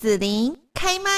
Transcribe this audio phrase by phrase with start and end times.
[0.00, 1.10] 子琳开麦。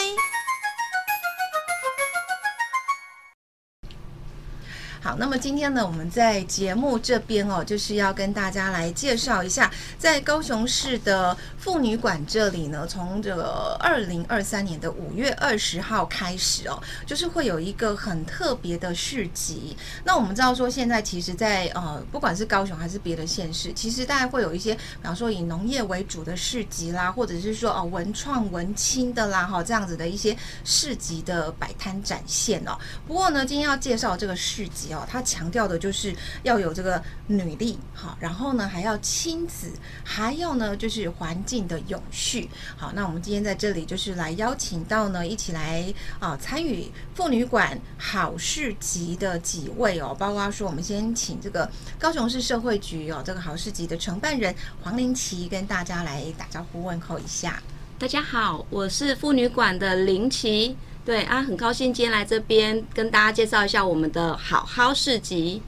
[5.03, 19.77] 好，那么今天呢，我们在节目这边哦，就是要跟大家来介绍一下，在高雄市的妇女馆这里呢，从这个二零二三年的五月二十号开始哦，就是会有一个很特别的市集。
[20.05, 32.79] 那我们知道说，现在其实在，在呃，不管是高雄还是别的县市，其实大概会有一些，比方说以农业为主的市集啦，或者是说哦文创文青的啦，哈这样子的一些市集的摆摊展现哦。
[33.05, 34.92] 不过呢，今天要介绍这个市集。
[34.93, 39.71] 哦，他强调的就是要有这个女力，好，然后呢还要亲子，
[40.05, 42.49] 还有呢就是环境的永续。
[42.77, 57.63] 好，那我们今天在这里就是来邀请到呢一起来啊参与妇女馆好事集的几位哦，包括说我们先请这个高雄市社会局哦这个好事集的承办人黄玲琦跟大家来打招呼问候一下。
[58.03, 60.77] 大家好，我是妇女馆的林奇。
[61.05, 65.63] 对啊，很高兴今天来这边跟大家介绍一下我们的好好市集，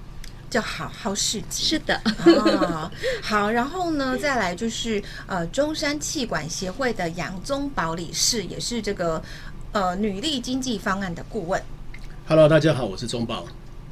[0.50, 1.62] 叫好好市集。
[1.62, 1.94] 是的，
[2.26, 2.90] 哦，
[3.22, 9.22] 好，然后呢，再来就是呃中山气管协会的杨宗保理事，也是这个
[9.70, 11.62] 呃女力经济方案的顾问。
[12.26, 13.46] Hello，大家好，我是宗保。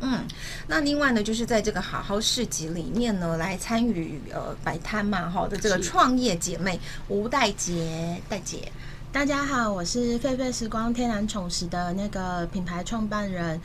[0.04, 0.26] 嗯，
[0.66, 8.70] 那另外呢，就是在这个好好市集里面呢，来参与呃摆摊嘛，哈的这个创业姐妹吴代杰，代姐。
[9.12, 13.60] 大家好，我是狒狒时光天然宠食的那个品牌创办人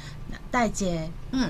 [0.52, 1.09] 戴姐。
[1.31, 1.49] 嗯，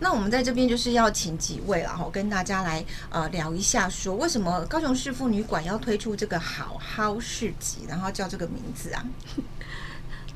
[0.00, 9.02] 那我们在这边就是要请几位，然后跟大家来呃聊一下，说为什么高雄市妇女馆要推出这个好好市集，然后叫这个名字啊？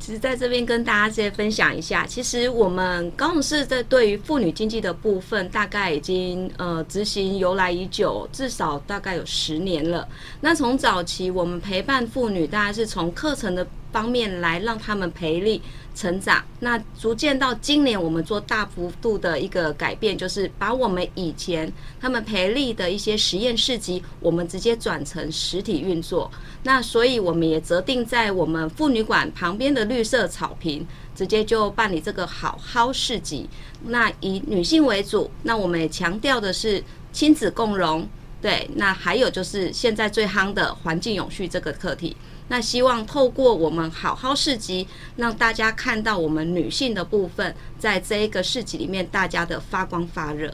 [0.00, 10.08] 其实在这边跟大家先分享一下，其实我们高雄市在对于妇女经济的部分，大概已经呃执行由来已久，至少大概有十年了。
[10.40, 15.60] 那从早期我们陪伴妇女，大概是从课程的方面来让他们培力。
[16.00, 21.70] 成长，那逐渐到今年，我们做大幅度的一个改变，就是把我们以前
[22.00, 26.30] 他们培力的一些实验市集，我们直接转成实体运作。
[26.62, 33.46] 那所以我们也择定在我们妇女馆旁边的绿色草坪，直接就办理这个好好市集。
[33.84, 36.82] 那以女性为主，那我们也强调的是
[37.12, 38.08] 亲子共融，
[38.40, 42.16] 对，那还有就是现在最夯的环境永续这个课题。
[42.50, 50.52] 那希望透过我们好好市集，让大家看到我们女性的部分，在这一个市集里面，大家的发光发热。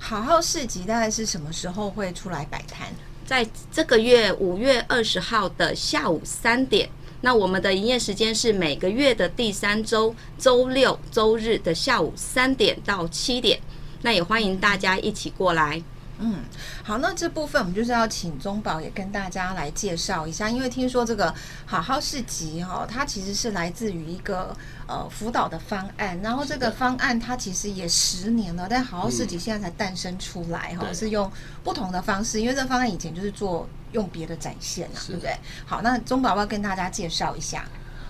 [0.00, 2.88] 好好市集大概是什么时候会出来摆摊？
[3.24, 6.90] 在这个月五月二十号的下午三点。
[7.20, 13.60] 那我们的营业时间是每个月的第三周周六、周日的下午三点到七点。
[14.02, 15.80] 那也欢迎大家一起过来。
[16.18, 16.36] 嗯，
[16.82, 21.34] 好，那这部分我们就是要请宗宝也跟大家来介绍一下，因为听说这个
[21.66, 24.56] 好好市集哈、哦，它其实是来自于一个
[24.86, 31.30] 呃辅导的方案，然后这个方案它其实也十年了，但好好市集现在才诞生出来哈、是用
[31.62, 35.36] 不同的方式，因为这个方案以前就是做用别的展现啊，对不对？
[35.66, 37.68] 好，那宗宝要跟大家介绍一下。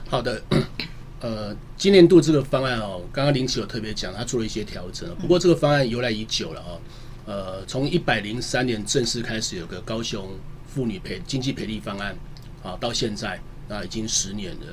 [0.09, 0.41] 好的，
[1.21, 6.79] 呃，今年度这个方案哦，刚刚林奇有特别讲，他做了一些调整，不过这个方案由来已久了哦。
[7.27, 10.31] 呃，从一百零三年正式开始有个高雄
[10.67, 12.17] 妇女赔经济培力方案，
[12.63, 14.67] 啊，到现在那已经十年了。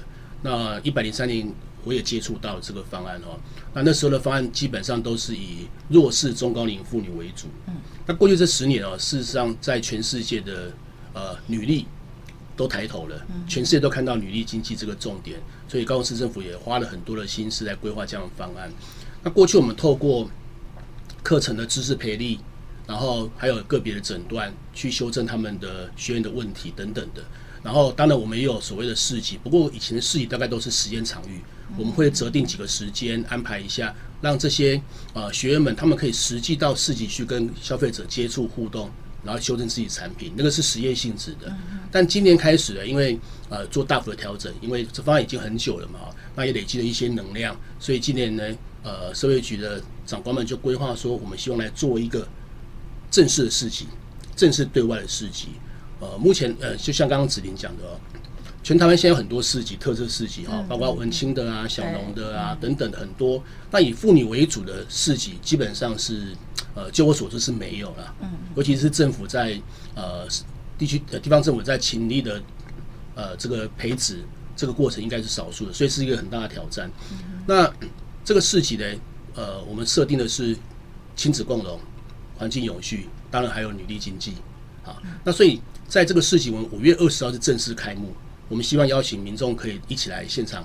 [0.43, 1.51] 那一百零三年
[1.83, 3.39] 我也接触到这个方案哦。
[3.73, 7.47] 那那时候的方案基本上都是以弱势中高龄妇女为主。
[7.67, 7.73] 嗯。
[8.05, 10.71] 那过去这十年哦，事实上在全世界的
[11.13, 11.87] 呃女力
[12.55, 18.71] 都抬头了，全世界都看到女力经济这个重点，所以高雄市政府也花了很多的心思来规划这样的方案。
[19.23, 20.29] 那过去我们透过
[21.23, 22.39] 课程的知识培力，
[22.85, 27.23] 然后还有个别的诊断，去修正他们的学员的问题等等的。
[27.63, 31.39] 然后当然我们也有所谓的市集，不过以前的市集大概都是时间场域，
[31.77, 34.79] 我们会择定几个时间安排一下，让这些
[35.13, 38.91] 呃学员们他们可以实际到市集去跟消费者接触互动，
[39.23, 41.55] 然后修正自己产品，那个是实验性质的。
[41.89, 43.17] 但今年开始呢，因为
[43.47, 45.99] 呃做大幅的调整，因为这方案已经很久了嘛，
[46.35, 48.43] 那也累积了一些能量，所以今年呢。
[48.85, 52.27] 呃，社会局的长官们就规划说，我们希望来做一个
[53.09, 53.87] 正式的市集，
[54.35, 55.49] 正式对外的市集。
[55.99, 57.95] 呃，目前呃，就像刚刚子琳讲的哦，
[58.61, 63.41] 全台湾现在有很多市集，特色市集哈，包括文青的啊、小农的啊等等的很多。
[63.71, 66.35] 那以妇女为主的市集，基本上是
[66.75, 68.15] 呃，就我所知是没有了。
[68.21, 68.29] 嗯。
[68.55, 69.57] 尤其是政府在
[69.95, 70.27] 呃
[70.77, 72.41] 地区呃地方政府在勤力的
[73.15, 74.25] 呃这个培植
[74.55, 76.91] 这个过程，应该是少数的，所以是一个很大的挑战。
[77.47, 77.71] 那
[78.25, 78.85] 这个市集呢，
[79.35, 80.55] 呃，我们设定的是
[81.15, 81.79] 亲子共融、
[82.37, 84.33] 环境永续，当然还有女力经济，
[84.83, 88.13] 好，那所以在这个市集，我们五月二十号是正式开幕，
[88.49, 90.63] 我们希望邀请民众可以一起来现场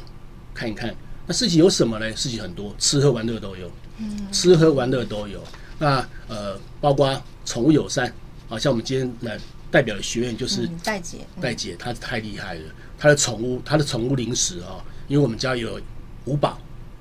[0.55, 0.95] 看一看。
[1.27, 2.17] 那市集有什么呢？
[2.17, 3.71] 市集很多，吃喝玩乐都有。
[3.99, 5.43] 嗯，吃喝玩乐都有。
[5.79, 8.11] 那呃，包括宠物友善，
[8.49, 9.39] 好像我们今天来
[9.71, 12.63] 代表的学院就是戴姐，戴姐她太厉害了。
[12.99, 15.79] 她的宠物，她的宠物零食啊，因为我们家有
[16.25, 16.59] 五宝，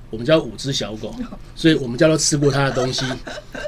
[0.09, 1.13] 我们家有五只小狗，
[1.55, 3.05] 所以我们家都吃过它的东西。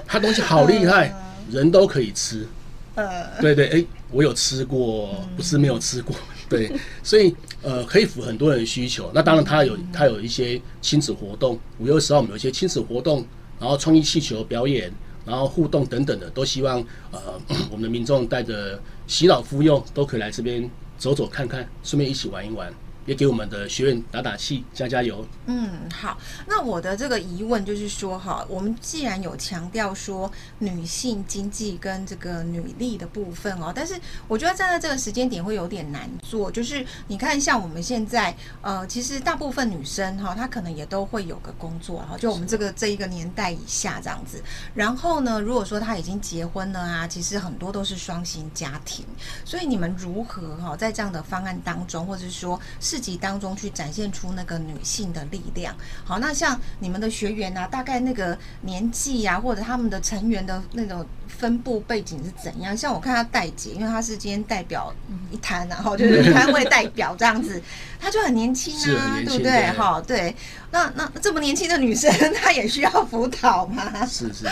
[0.06, 1.13] 它东西好厉害，
[1.51, 2.47] 人都可以吃。
[2.95, 6.15] 呃，对对，哎，我有吃过，不是没有吃过。
[6.50, 6.71] 对，
[7.03, 9.12] 所以呃，可以符合很多人的需求。
[9.13, 13.25] 那当然，它有它有一些亲子活动，五月十号我们有一些亲子活动。
[13.59, 14.89] 然后创意气球表演，
[15.25, 16.80] 然后互动等等的，都希望
[17.12, 17.19] 呃
[17.69, 22.74] 我们的民众带着洗脑服用都可以来这边走走看看，顺便一起玩一玩。
[23.10, 25.26] 也给我们的学员打打气，加加油。
[25.48, 26.16] 嗯，好。
[26.46, 36.52] 那我的这个疑问就是说，哈，我们既然有强调说女性经济跟这个女力的部分哦，但是我觉得站在这个时间点会有点难做。
[36.52, 44.40] 就是你看，像我们现在，呃，其实大部分女生哈，她可能也都会有个工作，哈，就我们这个这一个年代以下这样子。
[44.76, 49.04] 然后呢，如果说她已经结婚了啊，其实很多都是双薪家庭。
[49.44, 55.74] 所以你们如何哈，在这样的方案当中，或者是说是自己当中去展现出那个女性的力量。
[56.04, 62.75] 好，那像你们的学员啊，大概那个年纪呀、啊，或者他们的成员的那种分布背景是怎样？
[62.75, 64.94] 像我看他戴姐，因为她是今天代表
[65.31, 67.63] 一摊， 然后就是摊位代表这样子，
[68.01, 69.72] 她就很年轻啊，对不对？
[69.72, 70.36] 哈，对。
[70.72, 74.06] 那那这么年轻的女生， 她也需要辅导吗？
[74.06, 74.46] 是是。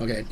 [0.00, 0.26] OK。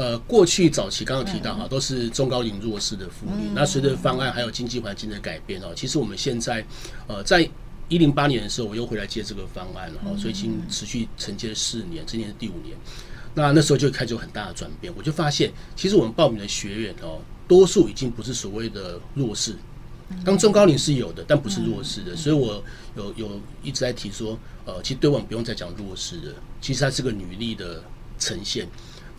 [0.00, 3.48] 呃，过去早期刚刚提到哈，都是中高龄弱势的妇女。
[3.48, 6.64] 嗯、那随着方案还有经济环境的改变哦，其实我们现在
[7.06, 7.46] 呃，在
[7.90, 12.74] 一零八年的时候，我又回来接这个方案了哈，所以已经持续承接了四年，今年是第五年。
[13.34, 19.54] 那那时候就开始有很大的转变，我就发现，其实我们报名的学员哦，多数已经不是所谓的弱势，
[20.24, 22.16] 当中高龄是有的，但不是弱势的。
[22.16, 22.64] 所以我
[22.96, 27.84] 有有一直在提说，呃，其实对我们不用再讲弱势的，其实它是个女力的
[28.18, 28.66] 呈现。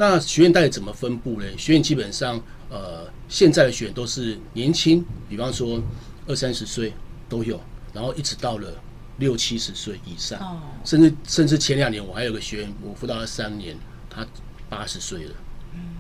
[0.01, 1.45] 那学院到底怎么分布呢？
[1.59, 5.79] 学院基本上，呃，现在的学员都是年轻，比方说
[6.25, 6.91] 二三十岁
[7.29, 7.61] 都有，
[7.93, 8.73] 然后一直到了
[9.19, 13.77] 六七十岁以上，甚至甚至前两年我还有个学员，我辅导了三年，
[14.09, 14.25] 他
[14.67, 15.35] 八十岁了，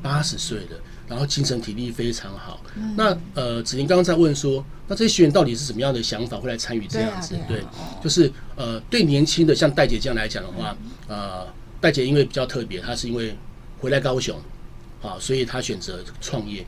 [0.01, 2.59] 八十岁了，然后精神体力非常好。
[2.97, 7.37] 那呃，子宁刚刚在问说，那这些学员到底是什么样的想法会来参与这样子？
[7.47, 7.63] 对，
[8.03, 10.75] 就是呃，对年轻的像戴姐这样来讲的话，
[11.07, 11.45] 呃，
[11.79, 13.37] 戴姐因为比较特别，她是因为。
[13.81, 14.39] 回来高雄，
[15.01, 16.65] 啊，所以他选择创业。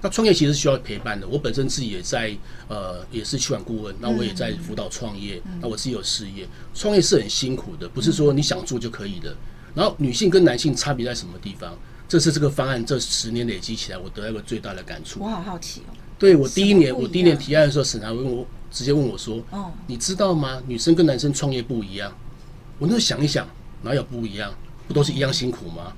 [0.00, 1.26] 那创业其实需要陪伴的。
[1.28, 2.32] 我本身自己也在，
[2.68, 5.42] 呃，也是企管顾问，那我也在辅导创业。
[5.60, 9.36] 那我自己有事业，创业是很辛苦的，不是说你想做就可以的。
[9.74, 11.76] 然后女性跟男性差别在什么地方？
[12.08, 15.20] 这是这个方案这十年累积起来，我得到一个最大的感触。
[15.20, 15.94] 我好好奇哦。
[16.18, 20.62] 对，我第一年，我第一年提案的时候，审查问我直接问我说：“哦，你知道吗？
[20.66, 22.12] 女生跟男生创业不一样。”
[22.78, 23.48] 我那时候想一想，
[23.82, 24.52] 哪有不一样？
[24.88, 25.92] 不都是一样辛苦吗？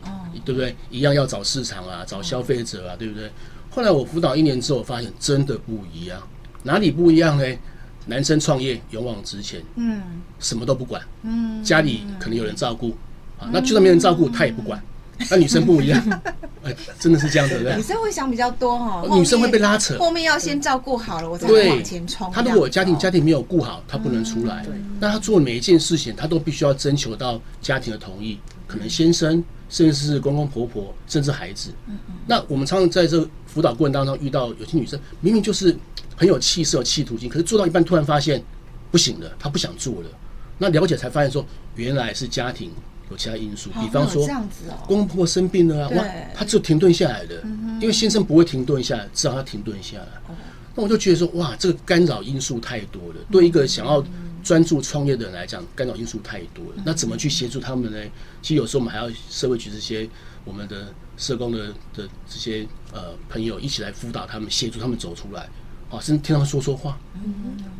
[0.45, 0.75] 对不对？
[0.91, 3.31] 一样要找市场啊，找消费者啊，对不对？
[3.71, 6.21] 后来我辅导一年之后，发现真的不一样。
[6.63, 7.45] 哪里不一样呢？
[8.07, 10.03] 男生创业勇往直前，嗯，
[10.39, 12.95] 什么都不管，嗯，家里可能有人照顾，
[13.39, 14.79] 啊，那就算没人照顾，他也不管。
[15.31, 16.21] 那女生不一样，
[16.65, 17.77] 哎，真的是这样子的。
[17.77, 22.31] 女生会想比较多哈，女生会被拉扯，后面要先照顾好了，我才能往前冲。
[22.33, 24.67] 他如果家庭家庭没有顾好，他不能出来。
[25.01, 29.43] 那他做每一件事情，他都必须要征求到家庭的同意，可能先生。
[29.71, 31.71] 甚至是公公婆婆，甚至孩子。
[32.29, 35.75] 那我们常常在这个辅导过程当中遇到有些女生，明明就是
[36.15, 38.41] 很有气色、有企图心，可是做到一半突然发现
[38.93, 40.09] 不行了，她不想做了。
[40.59, 41.44] 那了解才发现说，
[41.75, 42.71] 原来是家庭
[43.11, 44.25] 有其他因素，比方说
[44.87, 47.43] 公公婆婆生病了啊，哇，她就停顿下来了，
[47.81, 50.37] 因为先生不会停顿下来，至少他停顿下来。
[50.77, 54.05] 那我就觉得说，哇，这个干扰因素太多了，对一个想要。
[54.44, 56.82] 专注创业的人来讲，干扰因素太多了。
[56.84, 57.98] 那怎么去协助他们呢？
[58.43, 60.08] 其实有时候我们还要社会局这些
[60.44, 65.48] 我们的社工的的这些呃朋友一起来辅导他们，协助他们走出来，
[65.91, 67.01] 啊，甚至听他们说说话。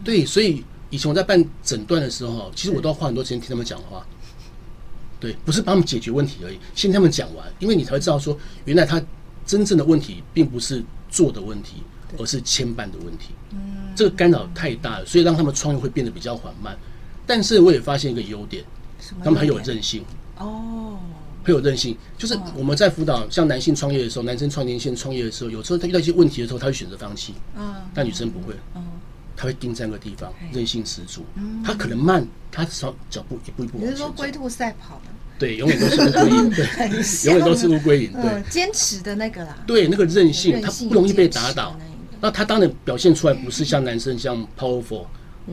[0.03, 4.05] 对，所以以前我在办诊断的时候，其实我都要花很多时间听他们讲话。
[5.21, 9.03] 对，不是帮他们解决问题而已，先听他们讲完，因为你才会知道说，原来他
[9.47, 11.83] 真正的问题并不是做的问题。
[12.19, 16.77] 而是牵绊的问题，嗯，这个干扰太大了，所以让他们创业会变得比较缓慢。
[17.27, 18.63] 但是我也发现一个优点，
[19.23, 20.05] 他们很有韧性
[20.39, 20.99] 哦，
[21.43, 21.97] 很有韧性。
[22.19, 28.83] 就是我们在辅导像男性创业的时候，男生创年线创业的时候，有时候他遇到一些问题的时候，他会选择放弃，嗯，但女生不会，嗯，
[29.37, 31.25] 他会盯在那个地方，韧性十足。
[31.37, 33.79] 嗯他可能慢，他少脚步一步一步。
[33.79, 35.03] 你是说龟兔赛跑吗？
[35.39, 36.67] 对，永远都是乌龟 影，对，
[37.25, 41.77] 永远都是乌龟影，对，坚持的那个啦，对，那个韧性，他不容易被打倒。
[42.25, 45.05] 那他当然表现出来不是像男生像 powerful，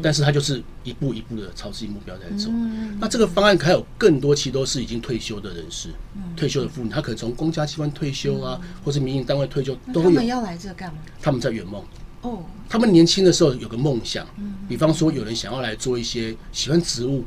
[0.01, 2.50] 但是他就是一步一步的朝自己目标在走。
[2.98, 5.90] 那这个方案还有更多，其实都是已经退休的人士，
[6.34, 10.04] 退休的妇女，她可能从公家机关退休啊，或是民营单位退休都有。
[10.04, 11.00] 他们要来这干嘛？
[11.22, 11.84] 他们在圆梦。
[12.22, 14.25] 哦，他们年轻的时候有个梦想，
[14.70, 17.25] 比方说有人想要来做一些喜欢植物，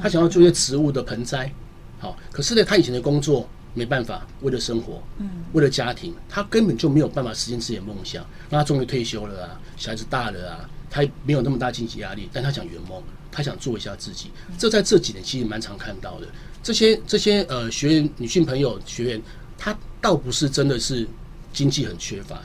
[0.00, 1.52] 他想要做一些植物的盆栽，
[1.98, 8.24] 好，可是呢，他以前的工作没办法，为了生活，嗯为了家庭，他根本就没有办法实现自己的梦想。
[8.48, 14.30] 那他终于退休了啊，小孩子大了啊，他没有那么大经济压力，但他想圆梦，他想做一下自己。
[14.56, 16.26] 这在这几年其实蛮常看到的。
[16.62, 19.22] 这些这些呃学员女性朋友学员，
[19.58, 21.06] 她倒不是真的是
[21.52, 22.40] 经济很缺乏，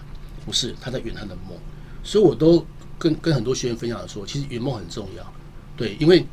[0.46, 1.58] 不是她在圆她的梦。
[2.04, 2.66] 所以，我都
[2.98, 5.34] 跟跟很多学员分享说，其实圆梦很重要，
[5.78, 6.26] 对，因为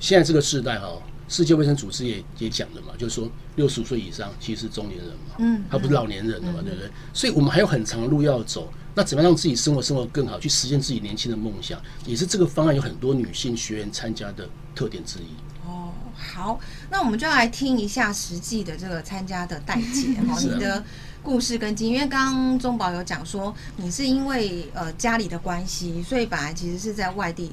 [0.00, 1.00] 现在这个时代哈，
[1.32, 6.90] 世界卫生组织也也讲了嘛，就是说六十五岁以上其实是中年人嘛，嗯，他不是老年人了嘛，对不对？
[7.14, 8.70] 所以我们还有很长的路要走。
[8.94, 15.66] 那怎么样让自己生活生活更好，去实现自己年轻的梦想，也是这个方案有很多女性学员参加的特点之一。
[15.66, 16.60] 哦，好，
[16.90, 20.84] 那我们就来听一下实际的这个参加的代姐 哈，你的。
[21.24, 27.52] 故事跟经验，因为刚刚中宝有讲说，你是因为呃家里的关系，所以本来其实是在外地，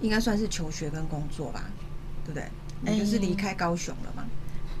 [0.00, 1.64] 应该算是求学跟工作吧，
[2.24, 2.48] 对不对？
[2.82, 4.24] 你就是离开高雄了吗？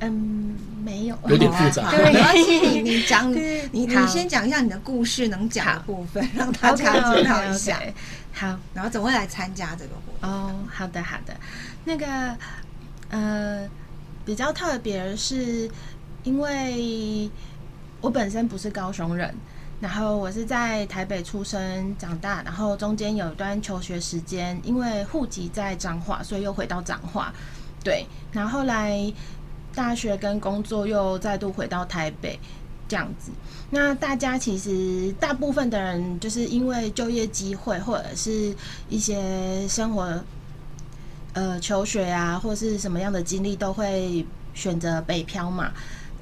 [0.00, 1.90] 嗯，没有，有点复杂。
[1.94, 7.80] 对，你你讲，你你先讲一下你的故事能讲的部分，让大家知道一下。
[8.32, 10.30] 好，然后怎么会来参加这个活动？
[10.30, 11.34] 哦，好的好的，
[11.84, 12.36] 那个
[13.10, 13.68] 呃
[14.24, 15.70] 比较特别是
[16.24, 17.30] 因为。
[18.00, 19.32] 我本身不是高雄人，
[19.78, 27.32] 然后我是在台北出生长大，然后中间有一段求学时间，因为户籍在彰化，所以又回到彰化。
[27.82, 29.12] 对，然后后来
[29.74, 32.38] 大学跟工作又再度回到台北，
[32.86, 33.30] 这样子。
[33.70, 38.54] 那大家其实大部分的人就是因为就业机会或者是
[38.88, 40.22] 一些生活，
[41.32, 45.72] 呃，求学啊，或是什么样的经历，都会选择北漂嘛。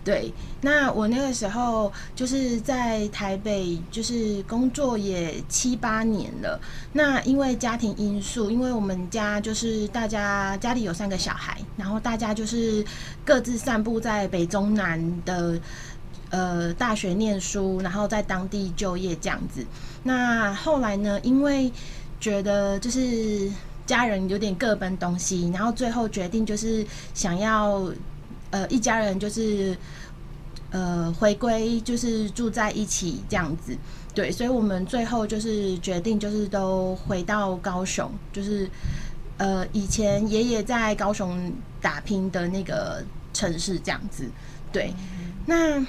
[0.03, 6.59] 对，那我那个时候就是在台北，就是工作也七八年了。
[6.95, 12.83] 那因为家庭因素，因为我们家就是大家家里有三个小孩，然后大家就是
[13.27, 15.61] 各自散布在北中南的
[16.31, 19.63] 呃大学念书，然后在当地就业这样子。
[20.03, 21.71] 那后来呢，因为
[22.19, 23.53] 觉得就是
[23.85, 27.93] 家人有点各奔东西，然后最后决定就是想要。
[28.51, 29.77] 呃，一家人就是
[30.71, 33.77] 呃回归，就是住在一起这样子，
[34.15, 38.69] 对，所以我们最后就是决定，就是都回到高雄，就是
[39.39, 44.29] 呃以前爷爷在高雄打拼的那个城市这样子，
[44.73, 44.93] 对，
[45.47, 45.85] 那。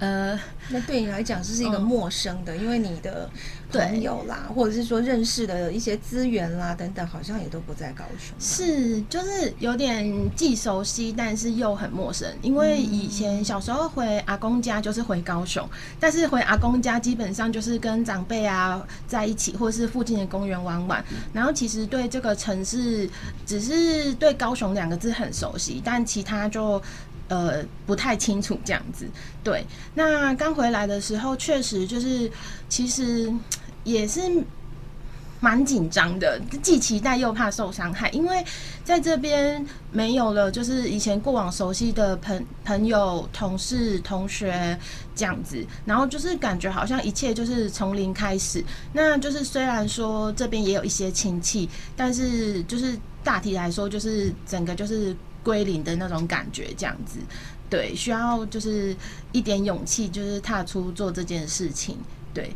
[0.00, 3.28] 呃，那对你来讲，这是一个陌生的，因为你的
[3.70, 8.34] 朋友啦，或者是说认识的一些资源啦等等，好像也都不在高雄。
[8.40, 12.28] 是，就是有点既熟悉，但是又很陌生。
[12.40, 15.68] 因为以前小时候回阿公家就是回高雄，
[16.00, 21.04] 但是回阿公家基本上就是跟长辈啊在一起，或是附近的公园玩玩。
[21.32, 23.08] 然后其实对这个城市，
[23.44, 26.80] 只是对高雄两个字很熟悉，但其他就。
[27.28, 29.06] 呃，不太清楚这样子，
[29.44, 29.62] 对。
[29.94, 32.30] 那刚回来的时候，确实就是，
[32.70, 33.30] 其实
[33.84, 34.42] 也是
[35.38, 38.42] 蛮紧张的，既期待又怕受伤害，因为
[38.82, 44.78] 在这边没有了，就是以前过往熟悉的朋朋友、同事、同学
[45.14, 48.64] 这样子，然后就是感觉好像一切就是从零开始。
[48.94, 55.14] 那就是虽然说这边也有一些亲戚，但是就是大体来说，就是整个就是。
[55.48, 57.18] 归零的那种感觉，这样子，
[57.70, 58.94] 对，需要就是
[59.32, 61.96] 一点勇气，就是踏出做这件事情，
[62.34, 62.52] 对。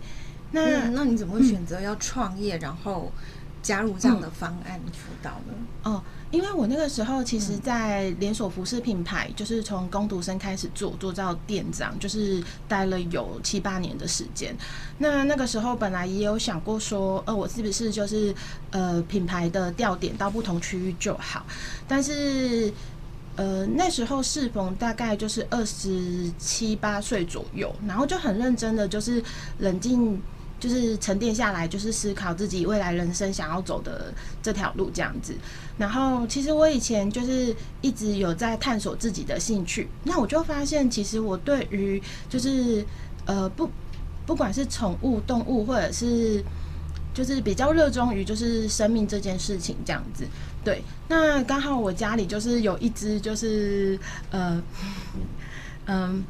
[0.51, 3.11] 那、那你怎么会选择要创业，然后
[3.63, 5.55] 加入这样的方案辅导呢？
[5.85, 6.03] 哦，
[6.33, 14.55] 因为我那个时候其实，在连锁服饰品牌，就是从工读生开始做，做到店长，就是待了有七八年的时间。
[14.99, 18.35] 那那个时候本来也有想过说，呃，我是不是就是
[18.71, 21.47] 呃品牌的调点到不同区域就好？
[21.87, 22.73] 但是
[23.37, 29.23] 呃那时候适逢大概就是二十七八岁左右，然后就很认真的就是
[29.59, 30.21] 冷静。
[30.63, 35.35] 就是沉淀下来，就是思考自己未来人生想要走的这条路这样子。
[35.77, 39.89] 然后，其实我以前就是一直有在探索自己的兴趣。
[40.05, 42.87] 那我就发现，其实我对于就是
[43.27, 43.69] 呃不
[44.25, 46.41] 不管是宠物、动物，或者是
[47.13, 50.25] 就是比较热衷于就是生命这件事情这样子。
[50.63, 53.99] 对，那刚好我家里就是有一只就是
[54.31, 54.63] 呃
[55.87, 56.25] 嗯。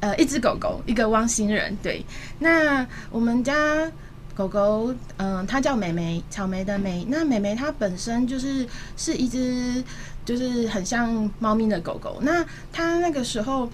[0.00, 1.76] 呃一只狗狗，一个汪星人。
[1.82, 2.04] 对，
[2.38, 3.90] 那我们家
[4.34, 7.04] 狗狗，嗯、它叫美美，草莓的莓。
[7.08, 9.82] 那美美它本身就是是一只
[10.24, 12.18] 就是很像猫咪的狗狗。
[12.22, 13.68] 那它那个时候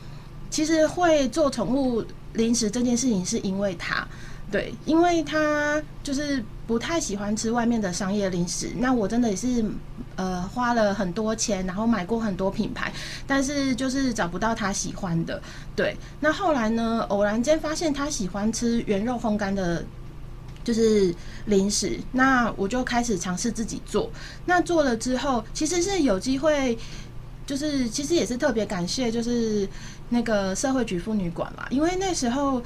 [0.51, 4.07] 其实会做宠物零食这件事情，是因为它。
[4.51, 8.71] 对，因为它就是不太喜欢吃外面的商业零食。
[8.79, 9.65] 那我真的也是，
[10.17, 12.93] 呃，花了很多钱，然后买过很多品牌，
[13.27, 15.41] 但是就是找不到他喜欢的。
[15.77, 19.85] 对，那后来呢，偶然间发现他喜欢吃原肉烘干的，
[20.63, 22.01] 就是零食。
[22.13, 24.11] 那我就开始尝试自己做。
[24.47, 26.79] 那做了之后，其实是有机会，
[27.45, 29.69] 就是其实也是特别感谢，就是
[30.09, 32.63] 那个社会局妇女馆嘛，因为那时候。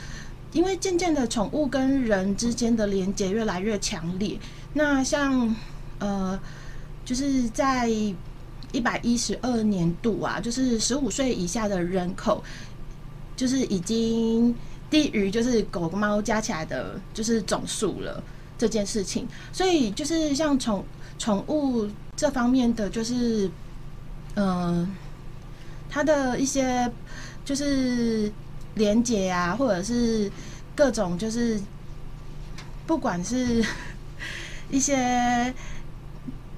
[0.52, 4.38] 因为渐渐的，宠物跟人之间的连结越来越强烈。
[4.72, 5.54] 那像，
[5.98, 6.38] 呃，
[7.04, 12.42] 就是在一百一十二年度啊，就是十五岁以下的人口，
[13.36, 14.54] 就是已经
[14.88, 18.22] 低于就是狗猫加起来的，就是总数了
[18.56, 19.28] 这件事情。
[19.52, 20.82] 所以就是像宠
[21.18, 21.86] 宠物
[22.16, 23.50] 这方面的，就是，
[24.34, 24.88] 嗯、呃，
[25.90, 26.90] 它的一些
[27.44, 28.32] 就是。
[28.78, 30.30] 连结啊，或者是
[30.74, 31.60] 各种，就是
[32.86, 33.62] 不管是
[34.70, 35.52] 一些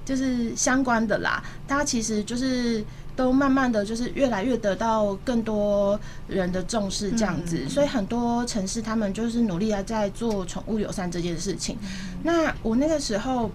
[0.05, 2.83] 就是相关的啦，它其实就是
[3.15, 7.59] 都慢慢的就是越来越得到更多人的重视，这样子。
[7.63, 7.69] 嗯。
[7.69, 11.77] 所以很多城市他们就是努力啊，在做宠物友善这件事情。
[12.23, 13.51] 那我那个时候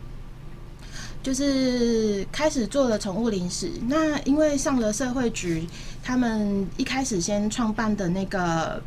[1.27, 5.67] 就是开始做了宠物零食，那因为上了社会局。
[6.01, 8.81] 他们一开始先创办的那个，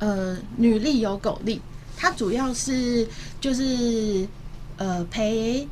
[0.00, 1.62] 呃，女力有狗力，
[1.96, 3.06] 它主要是
[3.40, 4.26] 就是
[4.76, 5.68] 呃培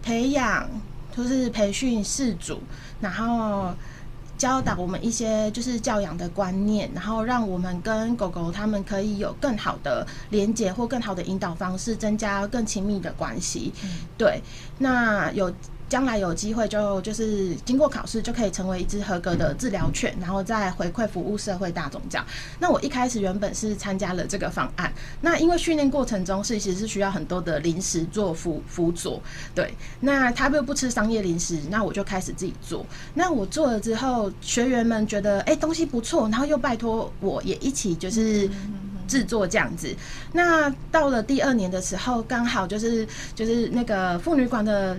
[0.00, 0.70] 培养，
[1.16, 2.60] 就是培训饲主，
[3.00, 3.74] 然后
[4.38, 13.72] 教导我们一些就是教养的观念，然后让我们跟狗狗他们可以有更好的连接或更好的引导方式，增加更亲密的关系。
[13.82, 13.90] 嗯。
[14.16, 14.40] 对，
[14.78, 15.52] 那有。
[15.88, 22.26] 将来有机会就就是经过考试就可以成为一只合格的治疗犬，然后再回馈服务社会大众这样。
[22.60, 29.20] 那我一开始原本是参加了这个方案，那因为训练过程中是其实是需要很多的零食做辅辅佐，
[29.54, 29.72] 对。
[30.00, 32.84] 那他又不吃商业零食，那我就开始自己做。
[33.14, 38.48] 那我做了之后，学员们觉得哎、欸、东西不错，然后又拜托我也一起就是
[39.06, 39.94] 制作这样子。
[40.32, 44.98] 那到了第二年的时候，刚好就是就是那个妇女馆的。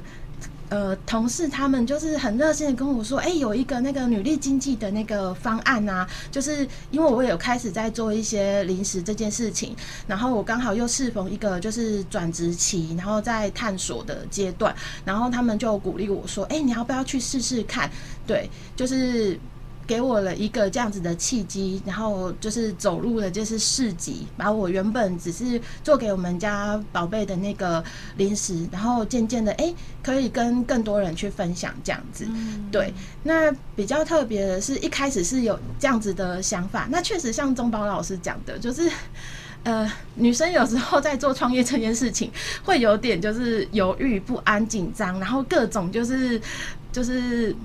[0.70, 9.76] 呃，同事他们就是很热心的跟我说，哎、有一个那个女力经济的那个方案啊，就是因为我有开始在做一些临时这件事情，
[10.08, 17.90] 然后我刚好又适逢一个就是转职期，然后在探索的阶段，然后他们就鼓励我说，哎、你要不要去试试看？
[18.28, 19.40] 对，就是。
[19.90, 27.84] 给我了一个这样子的契机，然后就是走入了就是市集，把我原本只是做给我们家宝贝的那个
[28.16, 29.74] 零食，然后渐渐的哎，
[30.04, 32.28] 可以跟更多人去分享这样子。
[32.72, 38.88] 对，那比较特别的是一开始是有这样子的想法，那确实像中宝老师讲的，就是
[39.66, 42.32] 呃，女生有时候在做创业这件事情，
[42.64, 46.40] 会有点就是犹豫不安、紧张，然后各种就是
[46.92, 47.56] 就是。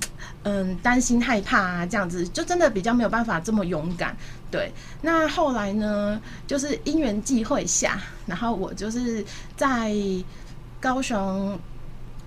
[0.44, 4.14] 嗯，担心害怕啊，这样子就真的比较没有办法这么勇敢。
[4.50, 9.24] 对，那后来呢，就是因缘际会下，然后我就是
[9.57, 9.90] 在
[10.80, 11.59] 高雄，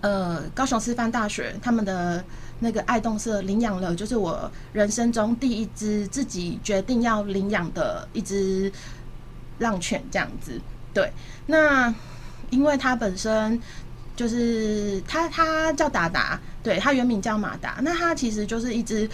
[0.01, 2.23] 呃，高雄师范大学他们的
[2.59, 8.71] 那个爱动社领养了，就是我人生中第一只自己决定要领养的一只
[9.59, 10.59] 浪犬，这样子。
[10.91, 11.13] 对，
[11.45, 11.93] 那
[12.49, 13.61] 因为它本身。
[14.17, 17.77] 就是它，它叫达达，对，它原名叫马达。
[17.81, 19.09] 那它其实就是一只，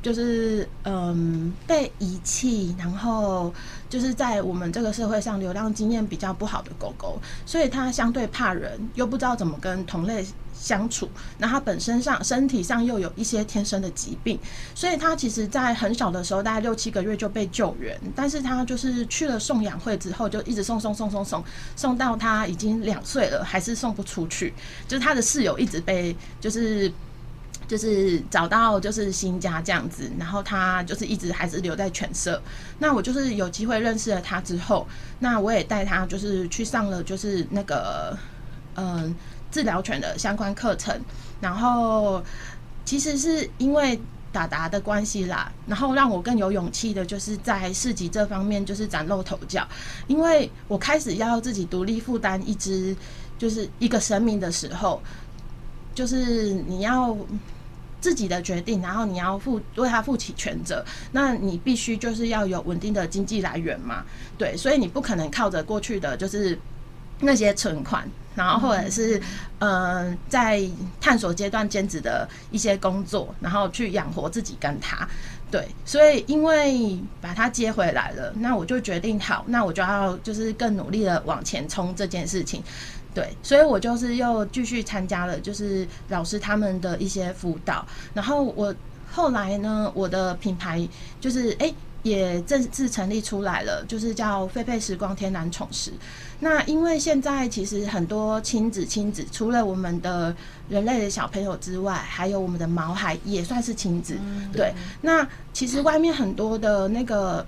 [0.00, 3.52] 就是嗯被遗弃，然后
[3.94, 14.36] 就是在我们这个社会上流浪经验比较不好的狗狗，所以它相对怕人，又不知道怎么跟同类相处，那它本身上身体上又有一些天生的疾病，
[14.74, 21.44] 所以它其实在很小的时候，大概六七个月就被救援，但是它就是去了送养会之后，就一直送送送送送，
[21.76, 24.52] 送到它已经两岁了，还是送不出去，
[24.88, 26.92] 就是它的室友一直被就是
[27.66, 32.40] 就是找到就是新家这样子，然后他就是一直还是留在犬舍。
[32.78, 34.86] 那我就是有机会认识了他之后，
[35.18, 38.16] 那我也带他就是去上了就是那个
[38.76, 39.14] 嗯。
[39.50, 41.00] 治疗犬的相关课程，
[41.40, 42.20] 然后
[42.84, 43.96] 其实是因为
[44.32, 49.64] 达达的关系啦，然后让我更有勇气的，就是在市集这方面就是崭露头角，
[50.08, 52.96] 因为我开始要自己独立负担一只
[53.38, 55.00] 就是一个生命的时候，
[55.94, 57.16] 就是你要
[58.00, 64.04] 自己的决定，然后你要负为他负起全责，那你必须就是要有稳定的经济来源嘛，
[64.36, 66.58] 对，所以你不可能靠着过去的就是
[67.20, 69.18] 那些存款，然后或者是
[69.60, 69.70] 嗯、
[70.10, 70.62] 呃、在
[71.00, 75.08] 探索阶段兼职的一些工作，然后去养活自己跟他。
[75.50, 82.60] 对，所以因为把他接回来了，那我就决定好，那我就要就是更努力的往前冲这件事情。
[83.14, 87.86] 对，所以我就是又继续参加了，就是老师他们的一些辅导。
[88.12, 88.74] 然后我
[89.10, 90.86] 后来呢，我的品牌
[91.20, 95.92] 就是哎、欸，也正式成立出来了，就是叫菲菲时光天然宠食。
[96.40, 100.34] 那因为现在其实很多亲子亲子，除了我们的
[100.68, 104.18] 人类的小朋友之外，还有我们的毛孩也算是亲子。
[104.20, 107.46] 嗯、对，那其实外面很多的那个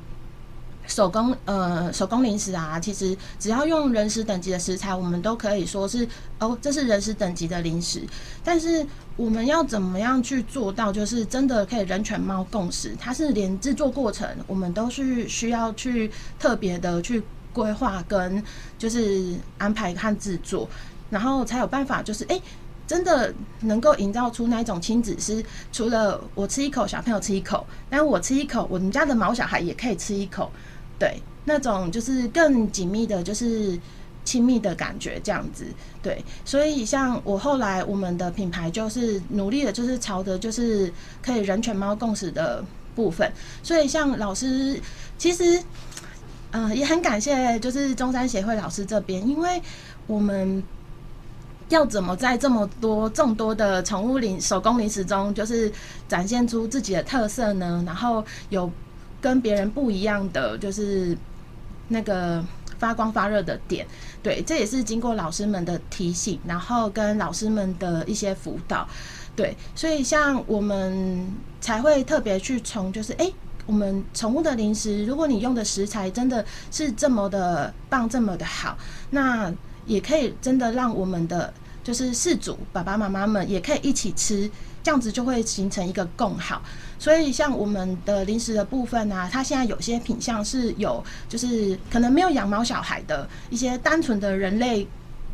[0.87, 8.03] 手工呃手工零食啊，其实只要用人食等级的食材，我们都可以说是哦，这是人食等级的零食。
[8.42, 12.96] 但是我们要怎么样去做到，就是真的可以人犬猫共食？
[12.99, 17.22] 它是连制作过程，我们都是需要去特别的去。
[17.57, 18.44] 规划跟
[18.77, 20.68] 就是安排和制作，
[21.09, 22.38] 然后才有办法，就是哎、
[22.87, 30.53] 真的能够营造出那种亲子是，除了我吃一口，小朋友吃一口，但我吃一口，我们家的毛小孩也可以吃一口，
[30.98, 33.78] 对，那种就是更紧密的，就是
[34.24, 35.64] 亲密的感觉，这样子，
[36.02, 43.30] 对，所以像我后来我们的品牌就是努力的，就是朝着就是可以人犬猫共识的部分，
[43.62, 44.80] 所以像老师
[45.18, 45.62] 其实。
[46.52, 49.61] 嗯，也很感谢，就是中山协会老师这边，因为
[50.06, 50.62] 我们
[51.68, 55.70] 要怎么在这么多众多的宠物零手工零食中，就是
[56.09, 57.82] 展现出自己的特色呢？
[57.85, 58.70] 然后有
[59.20, 61.16] 跟别人不一样的，就是
[61.88, 62.44] 那个
[62.79, 63.87] 发光发热的点。
[64.22, 68.87] 对，这也是经过老师们的提醒，然后跟老师们的一些辅导。
[69.35, 71.26] 对，所以像我们
[71.61, 73.33] 才会特别去从，就是哎。
[73.68, 78.79] 我们宠物的零食，如果你用的食材真的是这么的棒，这么的好，
[79.11, 79.52] 那
[79.87, 81.52] 也可以真的让我们的
[81.83, 84.48] 就是饲主爸爸妈妈们也可以一起吃，
[84.87, 86.62] 这样子就会形成一个共好。
[86.96, 94.87] 所以像我们的零食的部分啊，它现在有些品相是有，就是可能没有养猫小孩的一些单纯的人类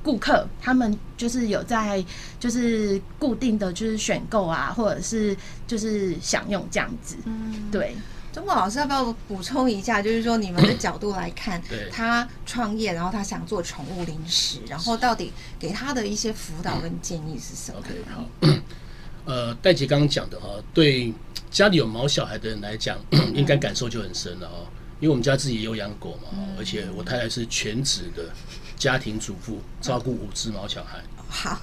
[0.03, 2.03] 顾客，他们就是有在
[2.41, 5.37] 就是固定的就是选购啊，或者是
[5.67, 7.95] 就是享用这样子，嗯，对。
[8.33, 10.01] 中国老师要不要补充一下？
[10.01, 11.61] 就是说，你们的角度来看，
[11.93, 17.79] 他创业，然后他想做宠物零食，然后到底给他的一些辅导跟建议是什么？
[18.41, 18.63] 嗯、OK，好。
[19.25, 21.13] 呃，戴杰刚刚讲的哈，对
[21.51, 22.99] 家里有毛小孩的人来讲，
[23.35, 24.67] 应该感受就很深了哦。
[25.01, 28.25] 因为我们家自己也有养狗嘛，而且我太太是全职的
[28.77, 31.03] 家庭主妇，照顾五只毛小孩。
[31.29, 31.59] 好，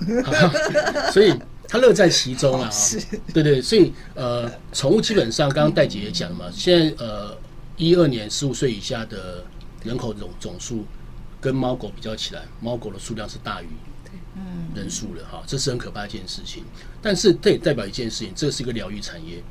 [1.12, 1.34] 所以。
[1.72, 3.00] 他乐在其中啊、哦， 是，
[3.32, 7.38] 对对，所以呃，宠物基本上刚刚戴姐也讲了嘛，现在呃，
[7.78, 9.44] 一二年十五岁以下的
[9.84, 10.84] 人口总总数
[11.40, 13.89] 跟猫狗比较起来，猫狗的数量是大于嗯
[14.76, 16.64] 人数了哈，这是很可怕一件事情。
[17.02, 19.42] 但是这也代表一件事情，这是一个疗愈产业，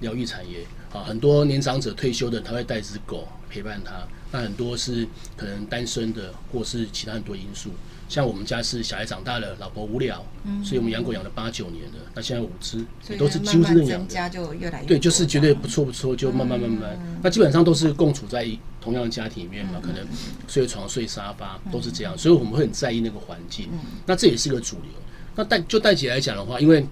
[0.00, 7.70] 疗愈产业啊，很多年长者退休的他会带只狗陪伴他，那很多是可能单身的，或是其他很多因素。
[8.08, 11.98] 像我们家是小孩长大了，老婆无聊，嗯、所以我们养狗养了八九年了。
[12.12, 16.90] 那现在五只，也都是几乎是认养的，就越来越对，就是绝对不错不错，就慢慢慢慢。
[17.00, 18.44] 嗯、那基本上都是共处在
[18.80, 20.04] 同样的家庭里面嘛，嗯、可能
[20.48, 23.68] 睡床睡沙发都是这样，嗯、所以我们会很在意那个环境。
[23.70, 24.90] 嗯、那这也是个主流。
[25.36, 26.84] 那带就带起来讲的话，因为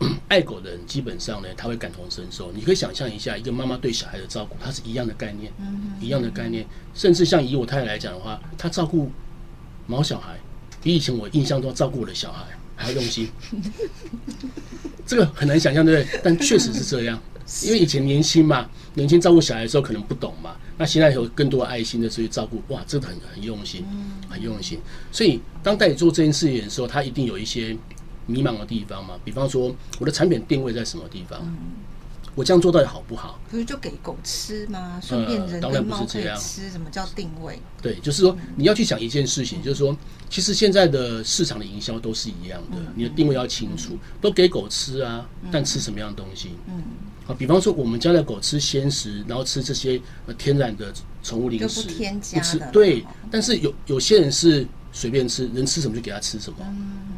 [0.28, 2.50] 爱狗的人基本上呢，他会感同身受。
[2.52, 6.66] 你可以想象一下，一个妈妈对小孩的照顾，它是一样的概念，嗯、一样的概念。
[6.94, 9.10] 甚至像以我太太来讲的话，她照顾
[9.86, 10.38] 毛小孩。
[10.82, 12.44] 比以前我印象中照顾我的小孩
[12.76, 13.26] 还要用心，
[15.06, 16.20] 这个很难想象，对不对？
[16.22, 17.18] 但确实是这样，
[17.64, 23.82] 因为以前年轻嘛，年轻照顾小孩的时候可能不懂嘛，那现在有更多的爱心的去照顾，哇，这个很很用心，
[24.28, 24.78] 很用心。
[25.10, 27.74] 所以当代理做这件事情的时候，他一定有一些
[28.26, 31.40] 迷茫的地方嘛，比方说我的产品定位在什么地方。
[32.36, 33.38] 我这样做到底好不好？
[33.48, 35.00] 不是就给狗吃吗？
[35.00, 37.56] 顺便人跟猫可以吃，什么叫定位？
[37.80, 39.96] 对，就是说你要去想一件事情，就是说，
[40.28, 46.50] 其实现在的市场的营销都是一样的，你的定位要清楚，都给狗吃啊，但吃什么样的东西？
[46.66, 46.82] 嗯，
[47.28, 50.02] 啊，比方说我们家的狗吃鲜食，然后吃这些
[50.36, 52.68] 天然的宠物零食，不添加的。
[52.72, 56.58] 对，但是有有些人是随便吃，人吃什么就给他吃什么。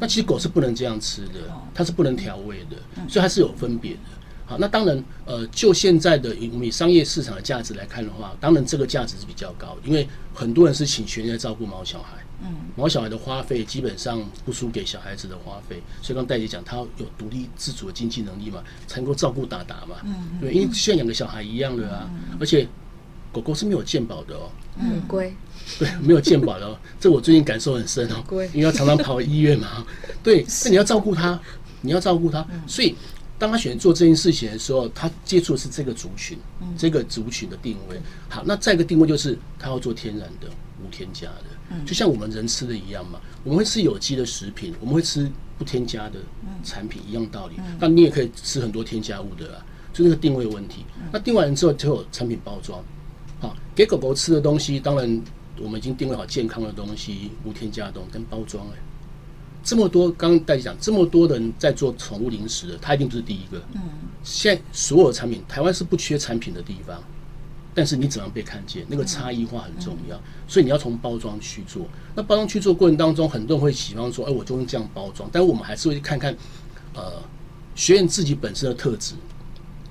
[0.00, 1.34] 那其实狗是不能这样吃的，
[1.74, 2.76] 它是不能调味的，
[3.08, 4.00] 所以它是有分别的。
[4.46, 19.96] 好，那当然，呃，就现在的我们以商业市场的价值来看的话，当然这个价值是比较高，因为很多人是请全职照顾毛小孩，嗯，毛小孩的花费基本上不输给小孩子的花费，所以刚戴姐讲，他有独立自主的经济能力嘛，才能够照顾达达嘛。
[20.04, 22.08] 嗯，对，因为像养个小孩一样的啊，
[22.38, 22.68] 而且
[23.32, 25.34] 狗狗是没有健保的哦，很贵。
[25.78, 29.84] 对，没有健保的哦， 这我最近感受很深哦，因为要常常跑医院嘛。
[30.22, 31.38] 对， 那你要照顾他，
[31.80, 32.94] 你要照顾他，所以
[33.38, 36.38] 当他选择做这件事情的时候，他接触的是这个族群，
[36.78, 38.00] 这个族群的定位。
[38.28, 40.48] 好，那再一个定位就是他要做天然的、
[40.82, 43.20] 无添加的，就像我们人吃的一样嘛。
[43.44, 46.20] 我们会吃有机的食品，我们会吃不添加的
[46.64, 47.56] 产品，一样道理。
[47.80, 50.84] 那你也可以吃很多添加物的啦，就那个定位问题。
[51.12, 52.82] 那定完之后就有产品包装，
[53.40, 55.22] 好，给狗狗吃的东西，当然。
[55.60, 58.78] 我们已经定位好健康的东西，无添加的东西跟包装哎，
[59.62, 63.60] 这么多，刚刚大家讲这么多人在做宠物零食的，他一定不是第一个。
[63.74, 63.80] 嗯，
[64.22, 67.02] 现在所有产品，台湾是不缺产品的地方，
[67.74, 71.86] 但是你怎样被看见，那个差异化很重要，所以你要从包装去做。
[72.14, 76.36] 那包装去做过程当中，很多人会喜欢说，哎，我就用这样包装，但我们还是会去看看，
[76.94, 77.14] 呃，
[77.74, 79.14] 学员自己本身的特质，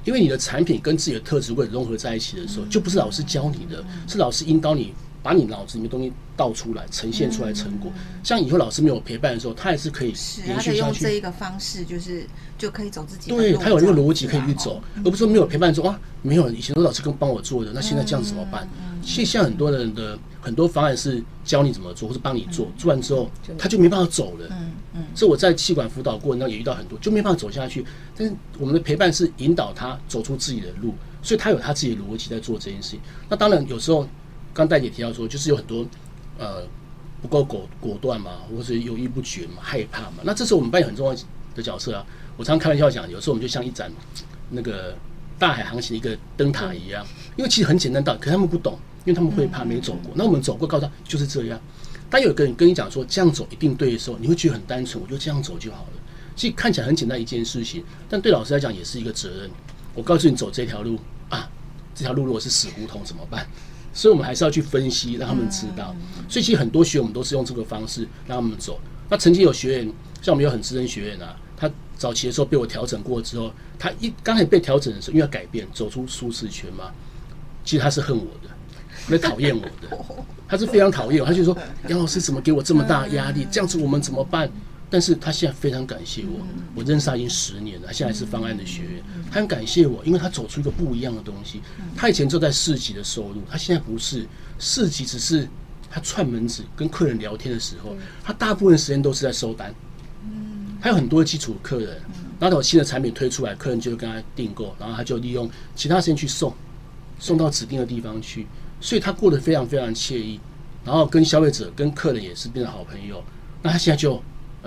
[0.06, 4.93] 因为你的产品跟自己的特质会融合在一起的时候，就不是老师教你的，是老师引导你。
[5.25, 7.91] 把你脑子里面东西倒出来，呈现出来成果。
[8.23, 10.77] 像以后老师没有陪伴的时候，他也是可以延续下去。
[10.77, 12.27] 用这一个方式，就是
[12.59, 13.31] 就可以走自己。
[13.31, 18.69] 对，他有那个逻辑可以去走，而不是说没有陪伴说啊，没有以前都老师跟帮我做的，那现在这样怎么办？
[19.01, 24.47] 其实像很多人的很多方案是教你怎么做，或是帮你做，做完之后他就没办法走了。
[24.51, 25.03] 嗯嗯。
[25.15, 27.83] 所以我在气管辅导过程当中也遇到很多，就没办法走下去。
[28.15, 32.99] 但是我们的陪伴是引导他走出自己的路，所以他有他自己的逻辑在做这件事情。
[33.27, 34.07] 那当然有时候。
[34.55, 35.85] 刚戴姐提到说，就是有很多
[36.39, 36.63] 呃
[37.21, 40.23] 不够果果断嘛，或者犹豫不决嘛，害怕嘛。
[40.23, 41.15] 那这时候我们扮演很重要
[41.53, 42.05] 的角色啊。
[42.37, 43.91] 我常常开玩笑讲，有时候我们就像一盏
[44.49, 44.95] 那个
[45.37, 50.13] 大海航行的一个灯塔一样，因为其实很简单道理，可是他们不懂，因为他们会怕没走过。
[50.15, 51.59] 那我们走过，告诉他就是这样。
[52.09, 55.93] 当有个人跟你讲说这样走一定对的时候，你会觉得很单纯，我就这样走就好了。
[56.35, 59.49] 其实看起来很简单一件事情，但对老师来讲也是一个责任。
[59.93, 61.49] 我告诉你走这条路啊，
[61.93, 63.47] 这条路如果是死胡同怎么办？
[63.95, 65.95] 所以，我们还是要去分析，让他们知道。
[66.29, 68.77] 所以，其实很多学员我们都是用这个方式让他们走。
[69.10, 76.91] 那曾经有学员，像我们有很资深学员啊，他早期的时候被我调整过之后，他一刚开始被调整的时候，因为要改变，走出舒适圈嘛，
[77.63, 78.49] 其实他是恨我的，
[79.08, 79.97] 因为讨厌我的，
[80.47, 81.25] 他是非常讨厌我。
[81.25, 83.47] 他就说：“杨老师怎么给我这么大压力？
[83.49, 84.49] 这样子我们怎么办？”
[84.88, 86.45] 但是他现在非常感谢我，
[86.76, 91.60] 我认识他已经十年了，他现在是方案的学员，他很感谢我，因为他走出一个不一样的东西。
[91.95, 94.28] 他以前就在市集的收入，他现在不是
[94.60, 95.50] 市集，只是
[95.89, 99.74] 他串门子跟客人聊天的时候，他大部分时间都是在收单。
[100.80, 102.00] 他有很多基础客人，
[102.39, 106.54] 然后有新的产品推出来，客人就会跟他订购，然后他就利用其他时间去送，
[107.19, 108.45] 送到指定的地方去，
[108.80, 110.39] 所以他过得非常非常惬意，
[110.86, 113.24] 然后跟消费者跟客人也是变成好朋友。
[113.63, 114.21] 那他现在就。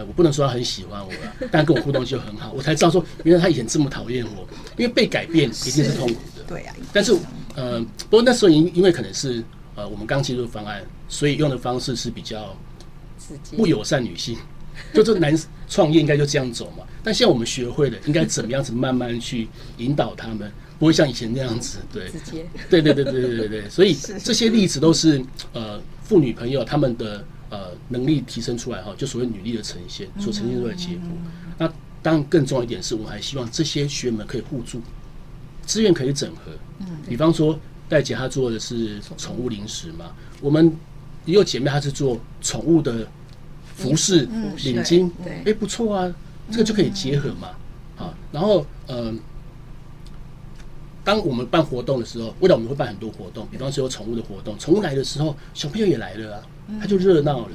[0.07, 1.13] 我不能说他很喜欢我，
[1.51, 6.43] 但跟我互动就很好，我才知道说，原来他以前这么讨厌我，因为被改变一定是痛苦的。
[6.47, 6.75] 对呀。
[6.93, 7.17] 但是，
[7.57, 9.43] 呃，不过那时候因因为可能是
[9.75, 12.57] 呃我们刚进入方案，所以用的方式是比较
[13.57, 14.39] 不友善女性，
[14.95, 15.37] 就这男
[15.69, 16.85] 创业应该就这样走嘛。
[17.03, 21.79] 但现在我们学会了应该怎么样子慢慢去引导他们，不会像以前那样子。
[21.93, 22.11] 对。
[22.71, 23.69] 对对对对对对对。
[23.69, 25.21] 所以这些例子都是
[25.53, 27.25] 呃妇女朋友他们的。
[27.51, 31.09] 呃，能力提升出来哈，就所谓女力的呈现，所呈现出来的结果。
[31.57, 31.67] 那
[32.03, 34.81] 当然更重要一点是，我们还希望这些学员们可以互助，
[35.65, 36.53] 资源可以整合。
[36.81, 37.59] 嗯，比方说
[37.89, 40.77] 戴姐她做的是宠物零食嘛，我们
[41.25, 43.09] 也有姐妹她是做宠物的
[43.75, 44.29] 服饰、
[44.65, 45.11] 领巾，
[45.45, 46.15] 哎，不错啊，
[46.51, 47.49] 这个就可以结合嘛。
[47.97, 49.13] 好，然后呃，
[51.03, 56.43] 当我们办活动的时候，未来我们会办很多活动，比方说有宠物的活动，宠物来的时候，小朋友也来了啊。
[56.81, 57.53] 他就热闹了。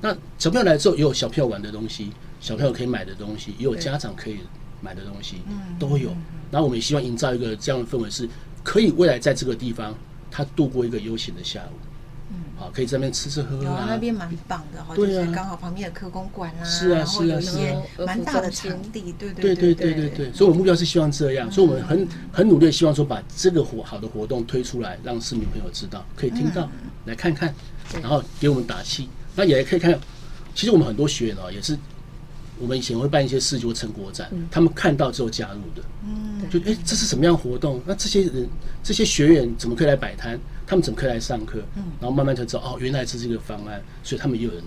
[0.00, 4.38] 那小朋友来之后，也有小朋友玩的东西，小朋友可以买的东西，也有家长可以
[4.80, 5.36] 买的东西，
[5.78, 6.10] 都有。
[6.50, 8.28] 然后我们也希望营造一个这样的氛围，是
[8.62, 9.94] 可以未来在这个地方
[10.30, 11.76] 他度过一个悠闲的下午。
[12.30, 13.86] 嗯，好，可以在那边吃吃喝喝啊。
[13.88, 20.32] 那边蛮棒的哈，就是刚好旁边有科工馆啊，是啊，是啊，是啊，蛮大的场地，对对对对对对。
[20.32, 26.68] 所以，我目标是希望这样，所以我们很很努力，希望说把这个活好的活动推出来，让市民朋友知道，可以听到，
[27.04, 27.54] 来看看。
[28.02, 29.96] 然后给我们打气，那也可以看，
[30.56, 31.78] 其实我们很多学员哦，也是
[32.58, 37.80] 我们以前会办一些视觉成果展，他们看到之后加入的，嗯，就哎，这是什么样活动？
[37.86, 38.48] 那这些人
[38.82, 40.36] 这些学员怎么可以来摆摊？
[40.66, 41.62] 他们怎么可以来上课？
[41.76, 44.62] 嗯然后慢慢才知道哦，原来这是一个方案，所以他们也有人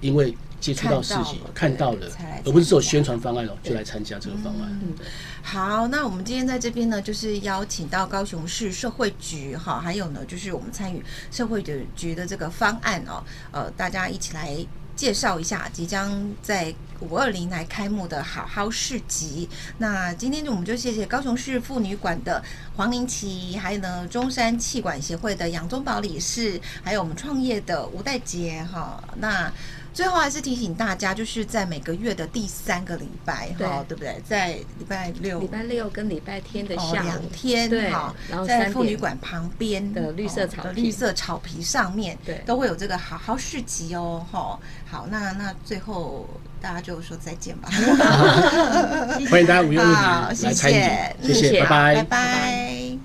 [0.00, 2.08] 因为接触到事情，看到了，
[2.44, 4.80] 而不是只有宣传方案哦，就来参加这个方案。
[4.82, 4.94] 嗯，
[5.42, 14.56] 好，那我们今天在这边呢，就是邀请到高雄市社会局哈，还有呢，就是我们参与社会的局的这个方案哦，呃，大家一起来
[14.94, 19.48] 介绍一下即将在五二零来开幕的好好市集。
[19.78, 22.42] 那今天就我们就谢谢高雄市妇女馆的
[22.76, 29.02] 黄林琪，还有呢中山气管协会的杨宗宝理事，还有我们创业的吴代杰哈。
[29.16, 29.52] 那
[29.92, 34.20] 最后还是提醒大家，就是在每个月的第三个礼拜，哈，对不对？
[34.26, 37.90] 在礼拜六、礼拜六跟礼拜天的下午两天，对，
[38.28, 44.58] 然后在妇女馆旁边的绿色草绿色草皮上面，对，都会有这个好好市集哦，哈。
[44.90, 46.26] 好，那那最后
[46.60, 47.68] 大家就说再见吧。
[49.30, 50.74] 欢迎大家五月五日来参与，
[51.22, 52.98] 谢谢，拜拜，拜拜。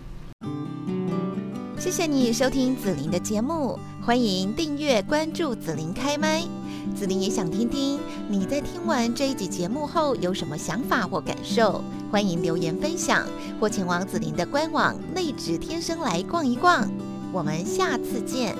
[1.79, 6.56] 谢谢你收听子琳的节目，欢迎订阅关注子琳开麦。
[6.95, 13.25] 紫琳也想听听你在听完这一集节目后有什么想法或感受，欢迎留言分享
[13.59, 16.89] 或前往紫琳的官网内职天生来逛一逛。
[17.31, 18.55] 我们下次见。